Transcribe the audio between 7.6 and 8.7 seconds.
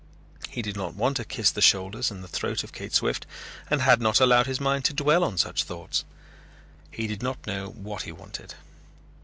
what he wanted.